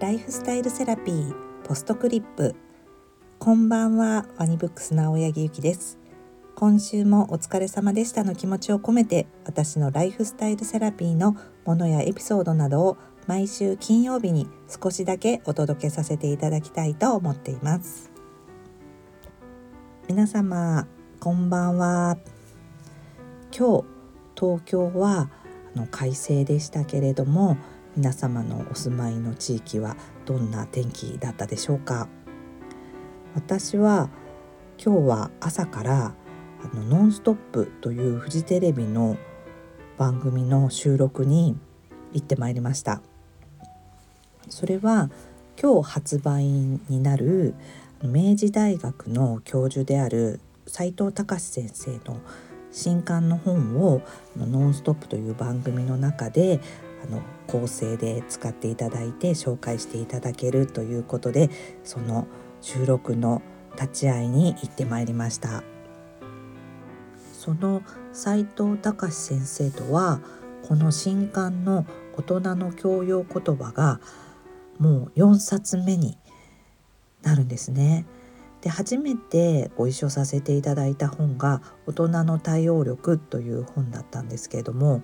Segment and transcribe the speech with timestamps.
[0.00, 2.54] ライフスタイルセラピーポストクリップ。
[3.38, 5.98] こんばんはワニブックスの青柳ゆきです。
[6.54, 11.36] 今週もお疲れ様でしたの気持ちを込めて私のライフスタイルセラピーの
[11.66, 12.96] ものやエピソードなどを
[13.26, 18.10] 毎週金曜日に少しだけお届けさせていただきたいと思っています。
[20.08, 20.88] 皆様
[21.20, 22.16] こんばんは。
[23.54, 23.84] 今日
[24.34, 25.28] 東京は
[25.76, 27.58] あの快晴でしたけれども
[27.96, 32.08] 皆様のお住まいの地域はどんな天気だったでしょうか？
[33.34, 34.10] 私は
[34.82, 36.14] 今日は朝から
[36.62, 39.16] あのノンストップというフジテレビの
[39.98, 41.56] 番組の収録に
[42.12, 43.02] 行ってまいりました
[44.48, 45.10] それは
[45.60, 47.54] 今日発売になる
[48.02, 52.20] 明治大学の教授である斉藤隆先生の
[52.72, 54.00] 新刊の本を
[54.36, 56.60] 「ノンストップ!」という番組の中で
[57.04, 61.50] あの構成で使っていただいて紹介していただけるということで
[61.84, 62.26] その
[62.60, 63.42] 収録の
[63.74, 65.62] 立ち会いに行ってまいりました
[67.32, 70.20] その斉藤隆先生とは
[70.68, 74.00] この新刊の大人の教養言葉が
[74.78, 76.18] もう4冊目に
[77.22, 78.06] なるんですね。
[78.60, 85.02] で初めてご一緒させていただいた本が「大人の対応力」という本だったんですけれども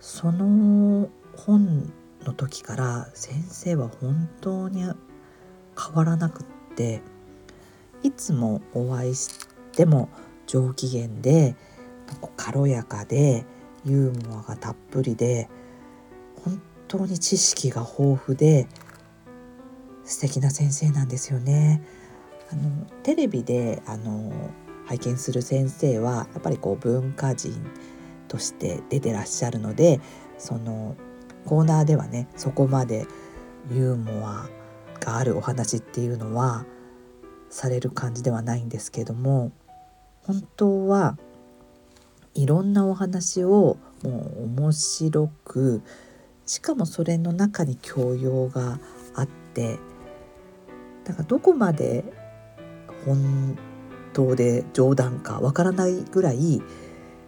[0.00, 1.92] その本
[2.24, 4.94] の時から先生は本当に変
[5.94, 6.44] わらなくっ
[6.76, 7.02] て
[8.02, 9.28] いつもお会いし
[9.72, 10.08] ても
[10.46, 11.56] 上機嫌で
[12.36, 13.44] 軽やかで
[13.84, 15.48] ユーモアがたっぷりで
[16.44, 18.66] 本当に知識が豊富で
[20.04, 21.82] 素敵な先生なんですよね。
[22.52, 24.32] あのテレビであの
[24.86, 27.54] 拝見する先生はやっぱりこう文化人
[28.26, 30.00] として出てらっしゃるので
[30.36, 30.96] その
[31.46, 33.06] コーナーではねそこまで
[33.70, 34.48] ユーモア
[35.00, 36.64] があるお話っていうのは
[37.48, 39.52] される感じではないんですけども
[40.22, 41.18] 本当は
[42.34, 45.82] いろんなお話をもう面白く
[46.46, 48.78] しかもそれの中に教養が
[49.14, 49.78] あって
[51.04, 52.04] だからどこまで
[53.04, 53.58] 本
[54.12, 56.62] 当で冗談かわからないぐらい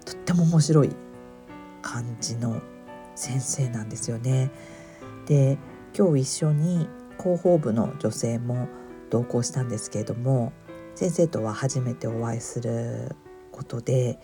[0.05, 0.91] とっても面白い
[1.81, 2.61] 感じの
[3.15, 4.51] 先生なんですよね。
[5.27, 5.59] で
[5.97, 8.69] 今日一緒に広報部の女性も
[9.11, 10.53] 同行したんですけれども
[10.95, 13.15] 先生とは初めてお会いする
[13.51, 14.19] ことで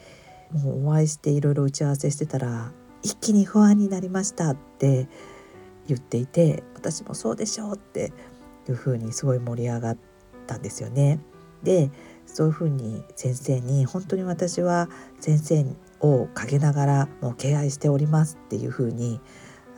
[0.53, 2.73] もうお会いしていろいろ打ち合わせしてたら
[3.03, 5.09] 一気に不安になりましたって
[5.87, 8.13] 言っていて私もそうでしょうって
[8.69, 9.99] いうふうにすごい盛り上がっ
[10.47, 11.21] たんですよね。
[11.63, 11.91] で
[12.27, 14.89] そういうふうに先生に本当に私は
[15.19, 15.67] 先生
[16.01, 19.21] を陰ながらもう敬愛しておりますっていうふうに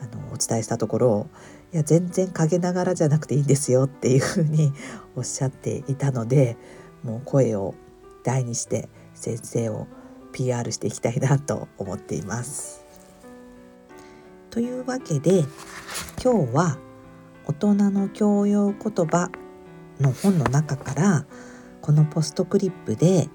[0.01, 1.29] あのお伝えしたところ
[1.73, 4.73] いや全然陰ながらじゃなくていいんですよっていうふうに
[5.15, 6.57] おっしゃっていたので
[7.03, 7.75] もう声を
[8.23, 9.87] 大にして先生を
[10.31, 12.83] PR していきたいなと思っています。
[14.49, 15.45] というわけで
[16.21, 16.77] 今日は
[17.45, 19.31] 大人の教養言葉
[19.99, 21.25] の本の中から
[21.81, 23.29] このポストクリップで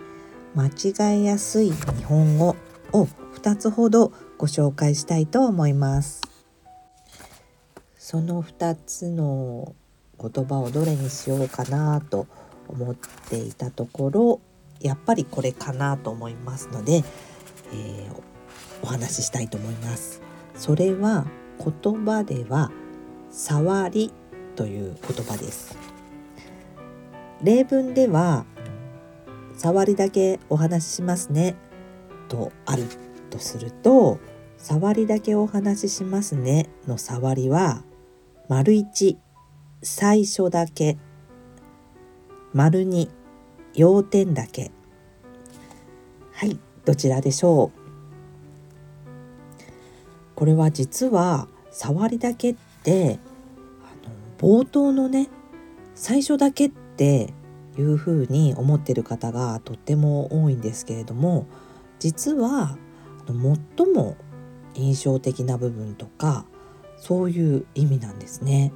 [0.55, 2.55] 間違えやすい日本語
[3.01, 6.23] を2つほどご紹介したいと思います。
[7.97, 9.75] その2つの
[10.21, 12.27] 言葉をどれにしようかなと
[12.69, 14.41] 思っていたところ
[14.81, 18.23] やっぱりこれかなと思いますので、えー、
[18.83, 20.23] お話ししたいと思います。
[20.55, 21.27] それは
[21.59, 22.71] 言葉では
[23.31, 24.13] 「触り」
[24.57, 25.77] という言葉です。
[27.43, 28.45] 例文では
[29.57, 31.57] 「触りだけお話ししますね」
[32.29, 32.85] とある
[33.31, 34.19] とすると
[34.59, 37.83] 「触りだけお話ししますね」の触りは
[38.49, 39.19] 「丸一。
[39.83, 40.99] 最初だけ」
[42.53, 43.11] 丸二。
[43.75, 44.71] 要点だけ。
[46.33, 47.79] はいどちらでしょう？
[50.35, 53.19] これは実は触りだけって
[53.83, 55.29] あの冒頭のね
[55.95, 57.35] 最初だけって
[57.79, 61.47] いうふうに思ってる方がとっても多いんですけれども
[61.99, 62.77] 実は
[63.27, 64.17] 最も
[64.75, 66.45] 印象的な部分とか
[66.97, 68.73] そういう意味なんですね。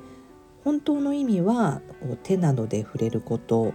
[0.65, 1.81] 本当の意味は
[2.23, 3.73] 手などで触れること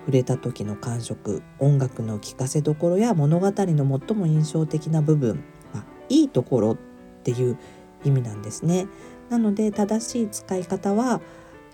[0.00, 5.42] 触れた時の感触音楽の聴かせどころや物語の最も印象的な部分、
[5.72, 6.76] まあ、いいところっ
[7.22, 7.58] ていう
[8.04, 8.86] 意味なんですね。
[9.28, 11.20] なので正しい使い方は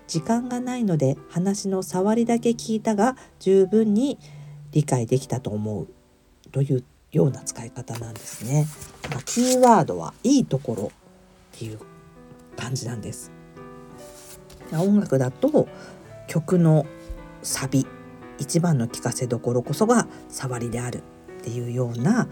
[0.07, 4.17] 時間がないので話の触りだけ聞いたが十分に
[4.71, 5.87] 理解できたと思う
[6.51, 6.83] という
[7.17, 8.67] ような使い方なんですね。
[9.11, 10.91] まあ、キーワードはいいところ
[11.55, 11.79] っていう
[12.55, 13.31] 感じなんです。
[14.71, 15.67] 音楽だと
[16.27, 16.85] 曲の
[17.41, 17.87] サビ
[18.37, 21.01] 一番の聴かせどころこそが触りであるっ
[21.41, 22.27] ていうような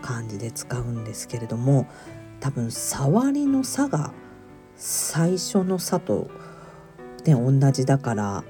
[0.00, 1.86] 感じで使うんですけれども
[2.38, 4.12] 多分触りの差が
[4.76, 6.30] 最初の差と、
[7.26, 8.44] ね、同じだから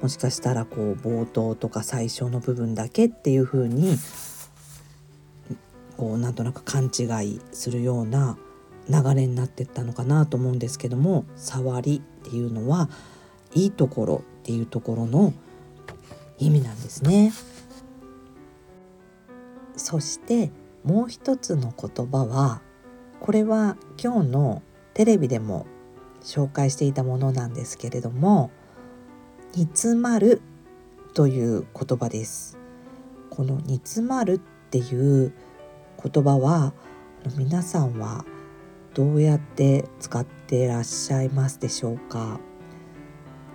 [0.00, 3.98] もしかしたらこう冒頭とか最初の部分だけっていう風に
[5.96, 8.36] こうなんとなく勘違いするような
[8.88, 12.88] 流れになってったのかなと思うんですけども「触り」っていうのは
[13.54, 15.32] いいところっていうところの
[16.38, 17.32] 意味なんですね。
[19.76, 20.50] そして
[20.84, 22.62] もう一つの言葉は
[23.20, 24.62] これは今日の
[24.94, 25.66] テレビでも
[26.22, 28.50] 紹介していたものなんですけれども
[29.54, 30.40] 「煮詰まる」
[31.14, 32.58] という言葉です。
[33.30, 34.34] この「煮詰まる」
[34.66, 35.32] っていう
[36.02, 36.72] 言葉は
[37.36, 38.24] 皆さんは
[38.94, 42.40] どうやって使っていらっしゃいますでしょうか？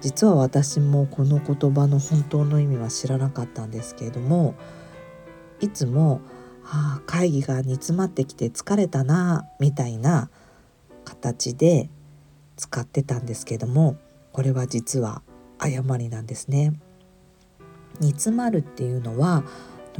[0.01, 4.55] 実は私もこの言葉の本当の意味は知らなかったんですけれども
[5.59, 6.21] いつも
[6.65, 10.29] 「ああ会議が煮詰まってきて疲れたな」みたいな
[11.05, 11.89] 形で
[12.57, 13.95] 使ってたんですけども
[14.33, 15.21] これは実は
[15.59, 16.73] 誤りなんですね。
[17.99, 19.44] 煮詰まるっていうのは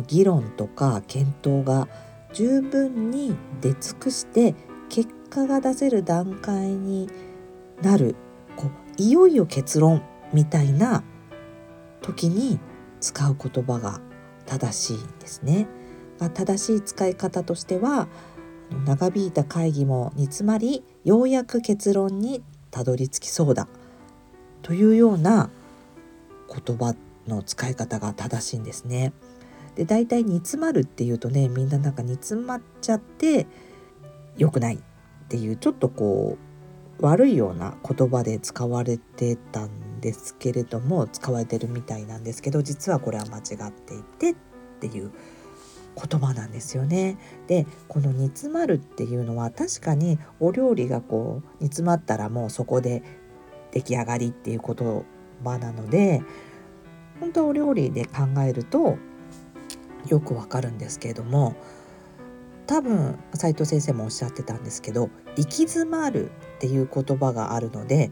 [0.08, 1.88] 議論とか検討が
[2.34, 4.56] 十分に出尽くして
[4.90, 7.10] 結果が出せる段階に
[7.82, 8.16] なる
[8.56, 10.02] こういよいよ結論
[10.34, 11.04] みたいな
[12.02, 12.60] 時に
[13.00, 14.00] 使う言葉が
[14.46, 15.68] 正しいんですね。
[16.34, 18.08] 正しい使い方としては
[18.86, 23.68] 長引いた会議も煮詰まりようやく結論にたどり着きそうだ
[24.62, 25.50] というような
[26.48, 26.96] 言葉
[27.28, 29.14] の使い方が正しいんですね。
[29.76, 33.48] で大体煮詰まるっていうとねみんななんか煮詰まっちゃって
[34.38, 34.80] 良くないっ
[35.28, 36.38] ていうちょっとこ
[37.00, 44.36] う悪いような言葉で使われてたんですけれども使われてるみたいなんですけど実はこれは間違っていてっ
[44.82, 45.12] ていう
[45.96, 47.18] 言葉なんですよね。
[47.48, 53.04] でこの煮詰まるっていうのは確かにお料理がこう煮詰まったらもうそこで
[53.72, 55.04] 出来上がりっていう言
[55.44, 56.22] 葉なので
[57.20, 58.98] 本当はお料理で考えると
[60.08, 61.56] よくわかるんですけれども
[62.68, 68.12] 多分斉藤先生もおっしゃってたんですけど「行き詰まる」っていう言葉があるので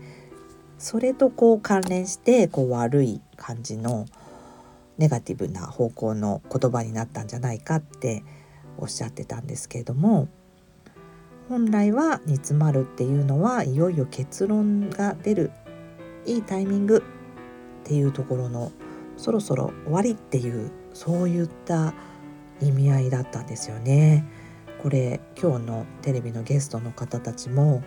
[0.77, 4.05] それとこう関連してこう悪い感じの
[4.97, 8.23] ネガティブな方向の言葉になったんじゃないかって
[8.77, 10.27] おっしゃってたんですけれども
[11.47, 15.51] 本来は煮詰まるっていうのはいよいよ結論が出る
[16.25, 17.01] いいタイミングっ
[17.83, 18.71] ていうところの
[19.17, 21.93] そろそろ終わりっていうそういった
[22.59, 24.25] 意味合いだったんですよね。
[24.83, 27.81] これ今日のテレビのゲストの方たちも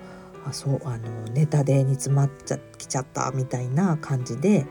[0.47, 4.67] あそうあのネタで煮詰まっちゃきちゃったみたいな感じで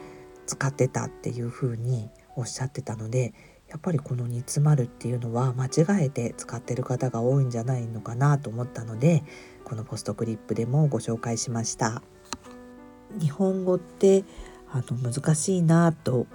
[0.47, 3.35] 使ってたっていう風におっしゃってたので
[3.69, 9.23] やっぱりこの煮詰まるっていうのは間違えて使ってる方が多いんじゃないのかなと思ったので
[9.65, 12.01] このポストクリップでもご紹介しました。
[13.19, 14.23] 日本語って
[14.71, 16.25] あの難しいなと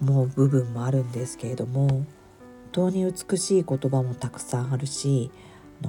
[0.00, 2.06] 思う部分もあるんですけれども本
[2.72, 5.30] 当に美しい言葉もたくさんあるし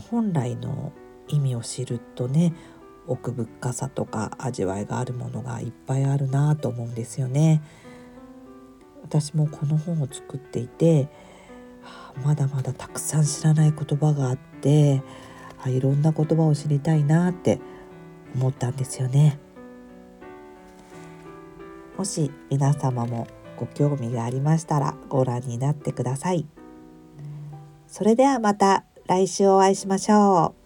[0.10, 0.94] 本来の
[1.28, 2.54] 意味を知るとね
[3.08, 7.62] 奥深さとか味わいがあるものがいっぱいあるなと思うんですよね。
[9.02, 11.08] 私もこの本を作っていて
[12.26, 15.02] まだまだたくさん知らない言葉があって
[15.66, 17.60] いろんな言葉を知りたいなって
[18.36, 19.40] 思ったんですよね。
[21.98, 23.28] もし皆様も
[23.58, 26.46] ご興味がありましたらご覧になってください。
[27.88, 30.57] それではまた来週お会いしましょう。